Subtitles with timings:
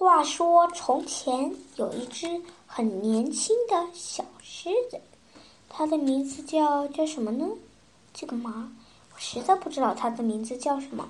[0.00, 4.98] 话说，从前有一只很年轻的小狮子，
[5.68, 7.46] 它的名字叫叫什么呢？
[8.14, 8.72] 这个嘛，
[9.12, 11.06] 我实在不知道它的名字叫什么，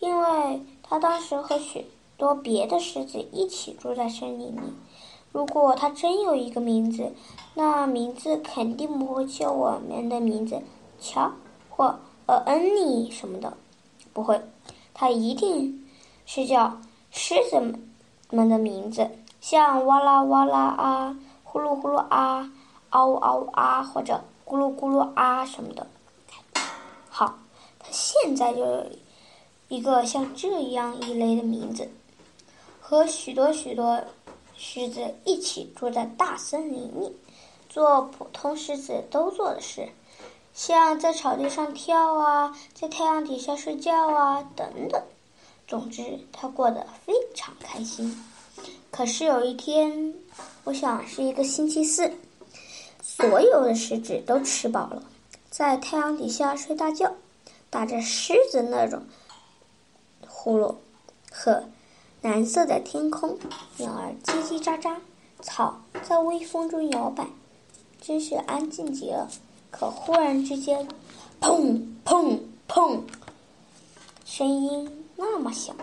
[0.00, 1.84] 因为它当时和许
[2.16, 4.60] 多别的狮子一起住在森林里。
[5.30, 7.12] 如果它真有一个名字，
[7.52, 10.62] 那名字肯定不会叫我们的名字
[10.98, 11.30] 乔
[11.68, 11.94] 或
[12.24, 13.54] 呃恩妮什么的，
[14.14, 14.40] 不会，
[14.94, 15.86] 它一定
[16.24, 17.90] 是叫狮子们。
[18.30, 19.10] 们的名字
[19.40, 22.50] 像哇啦哇啦啊，呼噜呼噜啊，
[22.90, 25.86] 嗷嗷啊，或者咕噜咕噜啊什么的。
[27.08, 27.38] 好，
[27.78, 28.86] 它现在就有
[29.68, 31.88] 一个像这样一类的名字，
[32.80, 34.00] 和许多许多
[34.56, 37.16] 狮子一起住在大森林里，
[37.68, 39.88] 做普通狮子都做的事，
[40.52, 45.02] 像在草地上跳啊，在太阳底下睡觉啊，等等。
[45.66, 48.14] 总之，他过得非常开心。
[48.90, 50.14] 可是有一天，
[50.64, 52.12] 我想是一个星期四，
[53.02, 55.02] 所有的食指都吃饱了，
[55.50, 57.12] 在太阳底下睡大觉，
[57.70, 59.02] 打着狮子那种
[60.28, 60.74] 呼噜，
[61.32, 61.64] 和
[62.22, 63.36] 蓝色的天空，
[63.78, 64.96] 鸟儿叽叽喳喳，
[65.40, 67.26] 草在微风中摇摆，
[68.00, 69.28] 真是安静极了。
[69.70, 70.86] 可忽然之间，
[71.40, 73.00] 砰砰砰，
[74.24, 75.03] 声音。
[75.16, 75.74] 那么响，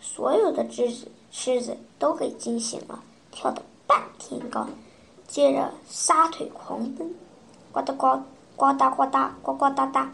[0.00, 4.66] 所有的狮子狮子都给惊醒了，跳得半天高，
[5.26, 7.14] 接着撒腿狂奔，
[7.70, 8.20] 呱嗒呱
[8.56, 10.06] 呱嗒呱嗒呱呱嗒嗒。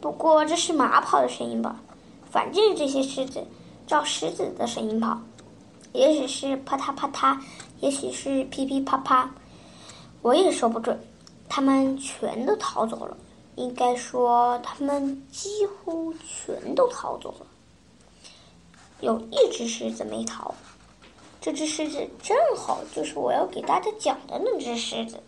[0.00, 1.80] 不过这是马跑的声音吧？
[2.30, 3.44] 反正这些狮子
[3.86, 5.18] 照狮子的声音跑，
[5.92, 7.40] 也许是啪嗒啪嗒，
[7.80, 9.30] 也许是噼噼啪啪，
[10.20, 10.98] 我也说不准。
[11.48, 13.16] 他们全都逃走了。
[13.56, 17.46] 应该说，他们几乎全都逃走了。
[19.00, 20.54] 有一只狮子没逃，
[21.40, 25.22] 这只狮子正好就是我要给大家讲的那只狮子。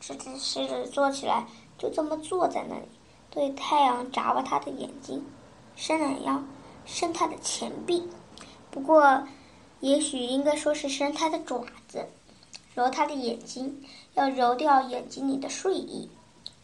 [0.00, 2.88] 这只狮子坐起来，就这么坐在那里，
[3.30, 5.22] 对太阳眨巴它的眼睛，
[5.76, 6.42] 伸懒腰，
[6.86, 8.08] 伸它的前臂。
[8.70, 9.26] 不过，
[9.80, 12.06] 也许应该说是伸它的爪子，
[12.74, 13.84] 揉它的眼睛，
[14.14, 16.08] 要揉掉眼睛里的睡意。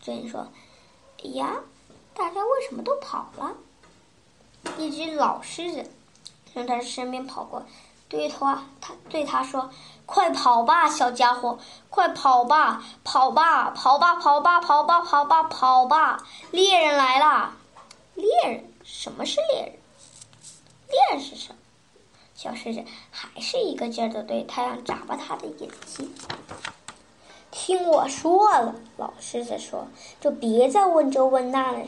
[0.01, 0.49] 所以说。
[1.25, 1.57] 哎呀，
[2.13, 3.53] 大家为什么都跑了？
[4.77, 5.91] 一只老狮子
[6.53, 7.65] 从他身边跑过，
[8.09, 9.71] 对他他对他说
[10.05, 11.59] ：“快跑吧，小家伙，
[11.89, 16.23] 快跑吧，跑吧，跑吧，跑吧，跑吧，跑吧，跑吧！
[16.51, 17.55] 猎人来了！
[18.15, 18.71] 猎人？
[18.85, 19.73] 什么是猎人？
[20.91, 21.57] 猎人是什么？”
[22.37, 26.15] 小狮子还是一个劲儿的对太阳眨巴他的眼睛。
[27.57, 29.87] 听我说了，老狮子说
[30.21, 31.87] ：“就别再问这问那了，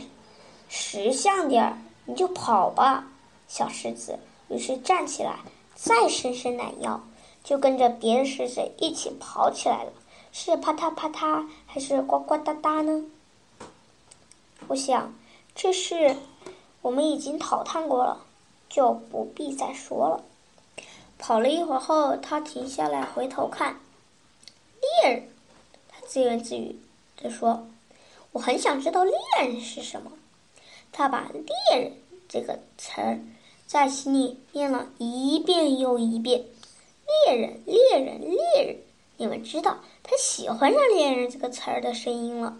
[0.68, 3.08] 识相点儿，你就跑吧。”
[3.48, 4.16] 小狮子
[4.48, 5.40] 于是站起来，
[5.74, 7.00] 再伸伸懒腰，
[7.42, 9.90] 就跟着别的狮子一起跑起来了。
[10.30, 13.04] 是啪嗒啪嗒，还是呱呱哒哒呢？
[14.68, 15.12] 我想，
[15.56, 16.14] 这事
[16.80, 18.24] 我们已经讨探过了，
[18.68, 20.22] 就不必再说了。
[21.18, 23.80] 跑了一会儿后，他停下来，回头看，
[25.02, 25.28] 猎人。
[26.06, 26.76] 自言自语
[27.16, 27.66] 地说
[28.32, 30.12] ：“我很想知道猎人是什么。”
[30.92, 31.92] 他把“猎人”
[32.28, 33.20] 这个词儿
[33.66, 36.44] 在心里念了一遍又一遍。
[37.26, 38.76] “猎人，猎人，猎人！”
[39.18, 42.56] 你们知道，他喜欢上“猎人”这个词儿的声音了，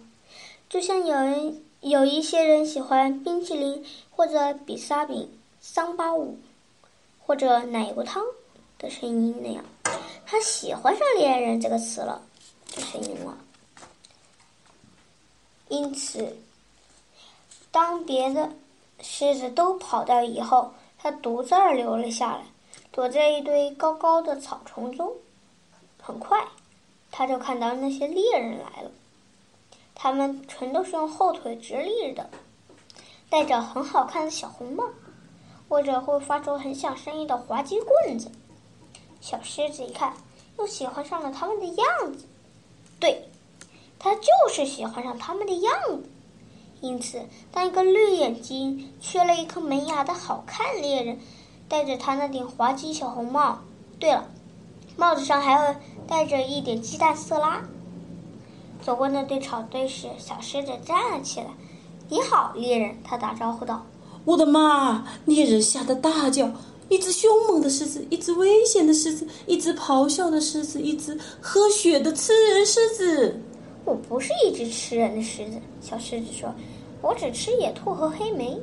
[0.69, 5.29] 就像有人有一些人喜欢冰淇淋或者比萨饼、
[5.61, 6.37] 桑巴舞
[7.19, 8.23] 或者奶油汤
[8.79, 9.63] 的声音那样。
[10.25, 12.21] 他喜欢上“猎人”这个词了。
[12.75, 13.37] 声音了，
[15.69, 16.37] 因此，
[17.71, 18.51] 当别的
[19.01, 22.45] 狮子都跑掉以后，它独自儿留了下来，
[22.91, 25.11] 躲在一堆高高的草丛中。
[25.99, 26.47] 很快，
[27.11, 28.91] 他就看到那些猎人来了，
[29.93, 32.29] 他们全都是用后腿直立的，
[33.29, 34.85] 戴着很好看的小红帽，
[35.67, 38.31] 或者会发出很响声音的滑稽棍子。
[39.19, 40.15] 小狮子一看，
[40.57, 42.25] 又喜欢上了他们的样子。
[42.99, 43.29] 对，
[43.99, 46.09] 他就是喜欢上他们的样子，
[46.81, 47.21] 因此，
[47.51, 51.19] 当一个绿眼睛、缺了一颗门牙的好看猎人，
[51.67, 53.59] 戴着他那顶滑稽小红帽，
[53.99, 54.27] 对了，
[54.95, 57.63] 帽子上还会戴着一点鸡蛋色拉，
[58.81, 61.47] 走过那堆草堆时，小狮子站了起来。
[62.09, 63.85] “你好，猎人！”他打招呼道。
[64.23, 66.51] “我的妈！”猎人吓得大叫。
[66.89, 73.39] 一只凶猛的狮子，一只危险的狮子，一只咆哮的狮子，一只喝血的吃人狮子。
[73.83, 76.53] 我不是一只吃人的狮子，小狮子说
[77.01, 78.57] ：“我只吃野兔和黑莓。”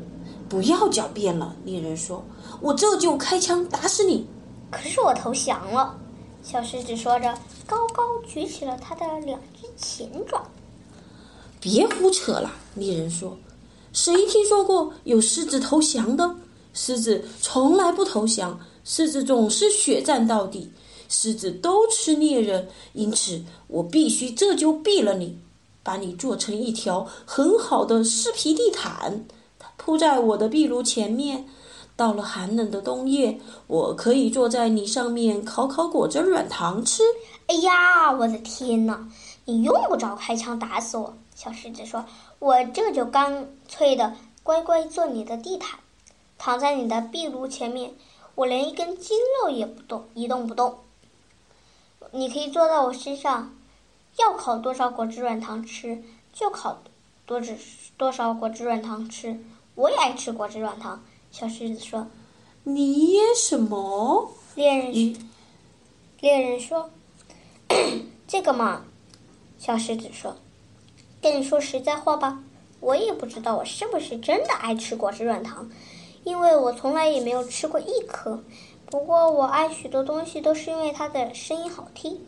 [0.49, 2.23] 不要狡辩了，猎人说
[2.61, 4.27] ：“我这就开枪打死你。”
[4.71, 5.99] 可是我投降了。
[6.43, 7.35] 小狮子说着，
[7.67, 10.43] 高高举起了它的两只前爪。
[11.61, 13.37] 别胡扯了，猎人说
[13.95, 16.35] ：“谁听说过有狮子投降的？
[16.75, 20.71] 狮子从来不投降，狮子总是血战到底。
[21.09, 25.39] 狮子都吃猎人，因此我必须这就毙了你，
[25.83, 29.25] 把你做成一条很好的狮皮地毯，
[29.77, 31.47] 铺在我的壁炉前面。
[31.97, 33.39] 到了寒冷的冬夜，
[33.69, 37.05] 我可以坐在你上面烤烤果子软糖吃。”
[37.47, 39.09] 哎呀，我的天哪！
[39.45, 41.17] 你用不着开枪打死我。
[41.37, 42.05] 小狮子说
[42.41, 44.13] ：“我这就干脆的
[44.43, 45.79] 乖乖做你的地毯，
[46.39, 47.95] 躺在你的壁炉前面，
[48.35, 50.79] 我连一根筋肉也不动，一动不动。
[52.11, 53.57] 你可以坐在我身上，
[54.19, 56.03] 要烤多少果汁软糖吃
[56.33, 56.83] 就烤
[57.27, 57.57] 多只
[57.97, 59.43] 多少果汁软糖吃。
[59.75, 61.03] 我也爱吃果汁软糖。”
[61.33, 62.07] 小狮子说
[62.63, 65.17] ：“你也什么？”猎人
[66.21, 66.91] 猎人说
[68.29, 68.85] ：“这个嘛。”
[69.59, 70.37] 小狮子说。
[71.21, 72.45] 跟你说实在话吧，
[72.81, 75.71] 我也不知道我是不是真的爱吃果汁软糖，
[76.25, 78.43] 因为我从来也没有吃过一颗。
[78.87, 82.19] 不过我爱许多东西都是因为它的声音好听。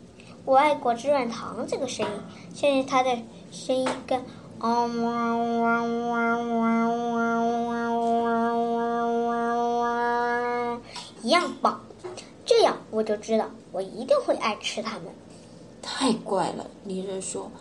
[0.45, 2.11] 我爱果汁软糖这个声音，
[2.53, 3.17] 现在它的
[3.51, 4.19] 声音跟
[4.59, 8.93] 啊哇哇哇哇哇哇
[9.79, 10.81] 哇
[11.21, 11.81] 一样棒，
[12.45, 15.07] 这样我就知道我一定会爱吃它们。
[15.81, 17.51] 太怪了，猎人说。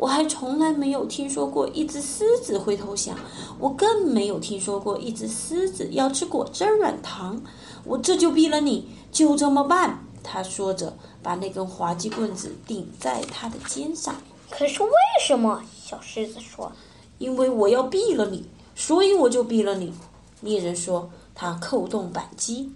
[0.00, 3.14] 我还从来没有听说过一只狮子会投降，
[3.58, 7.42] 我更没有听说过一只狮子要吃果汁软糖。
[7.84, 10.02] 我这就毙了你，就这么办。
[10.22, 14.14] 他说着，把那根滑稽棍子顶在他的肩上。
[14.48, 14.90] 可是为
[15.22, 15.62] 什么？
[15.84, 16.72] 小狮子说
[17.18, 19.92] ：“因为我要毙了你，所以我就毙了你。”
[20.40, 22.72] 猎人说：“他扣动扳机，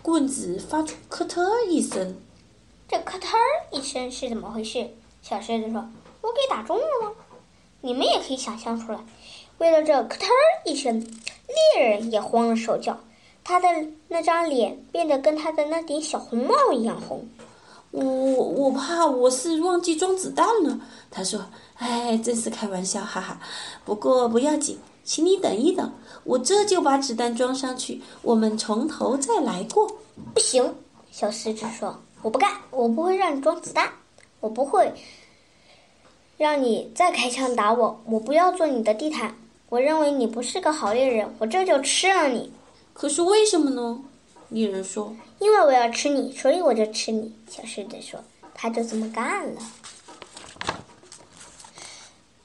[0.00, 2.14] 棍子发出咯噔一声。
[2.86, 3.26] 这咯噔
[3.76, 4.90] 一声是怎么回事？”
[5.20, 5.84] 小狮子说。
[6.20, 7.12] 我给打中了吗？
[7.80, 8.98] 你们也可以想象出来。
[9.58, 10.28] 为了这“咔嗒”
[10.64, 11.00] 一声，
[11.74, 12.98] 猎人也慌了手脚，
[13.44, 13.68] 他的
[14.08, 17.26] 那张脸变得跟他的那顶小红帽一样红。
[17.90, 20.78] 我我怕我是忘记装子弹了。
[21.10, 21.40] 他说
[21.78, 23.40] ：“哎，真是开玩笑，哈哈。
[23.84, 25.90] 不过不要紧，请你等一等，
[26.24, 29.90] 我这就把子弹装上去，我们从头再来过。”
[30.34, 30.74] 不行，
[31.10, 33.90] 小狮子说：“我不干，我不会让你装子弹，
[34.40, 34.92] 我不会。”
[36.38, 39.34] 让你再开枪打我，我不要做你的地毯。
[39.68, 42.52] 我认为你不是个好猎人，我这就吃了你。
[42.94, 44.00] 可是为什么呢？
[44.48, 48.20] 猎人说：“因为我要吃你，所以我就吃你。”小狮子说
[48.54, 49.60] ：“他就这么干了。”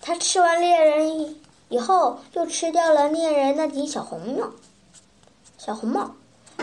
[0.02, 1.36] 他吃完猎人
[1.70, 4.50] 以后，又吃掉了猎人那顶小红帽。
[5.58, 6.16] 小红帽，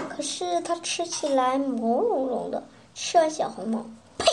[0.08, 2.64] 可是他吃起来毛茸茸的。
[2.92, 3.86] 吃完小红帽。
[4.18, 4.26] 呸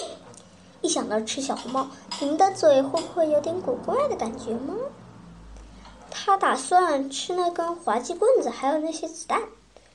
[0.82, 1.88] 一想到吃小红帽，
[2.20, 4.74] 您的嘴会不会有点古怪的感觉吗？
[6.10, 9.40] 他打算吃那根滑稽棍子，还有那些子弹，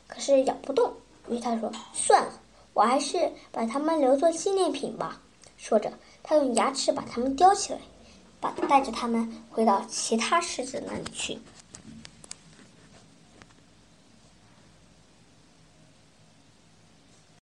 [0.06, 0.92] 可是咬不动。
[1.28, 2.32] 于是他说：“算了，
[2.74, 5.20] 我还是把它们留作纪念品吧。”
[5.58, 5.92] 说着，
[6.22, 7.80] 他用牙齿把它们叼起来，
[8.40, 11.38] 把带着它们回到其他狮子那里去。